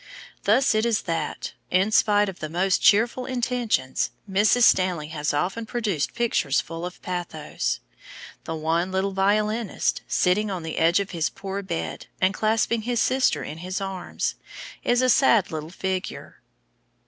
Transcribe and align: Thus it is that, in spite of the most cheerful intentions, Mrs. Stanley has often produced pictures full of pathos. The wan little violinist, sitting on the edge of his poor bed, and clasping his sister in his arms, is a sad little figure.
Thus 0.45 0.73
it 0.73 0.83
is 0.83 1.03
that, 1.03 1.53
in 1.69 1.91
spite 1.91 2.27
of 2.27 2.39
the 2.39 2.49
most 2.49 2.81
cheerful 2.81 3.27
intentions, 3.27 4.09
Mrs. 4.27 4.63
Stanley 4.63 5.09
has 5.09 5.31
often 5.31 5.67
produced 5.67 6.15
pictures 6.15 6.59
full 6.59 6.87
of 6.87 6.99
pathos. 7.03 7.81
The 8.45 8.55
wan 8.55 8.91
little 8.91 9.11
violinist, 9.11 10.01
sitting 10.07 10.49
on 10.49 10.63
the 10.63 10.79
edge 10.79 10.99
of 10.99 11.11
his 11.11 11.29
poor 11.29 11.61
bed, 11.61 12.07
and 12.19 12.33
clasping 12.33 12.81
his 12.81 12.99
sister 12.99 13.43
in 13.43 13.59
his 13.59 13.79
arms, 13.79 14.33
is 14.83 15.03
a 15.03 15.07
sad 15.09 15.51
little 15.51 15.69
figure. 15.69 16.41